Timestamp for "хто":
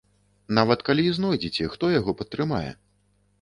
1.75-1.91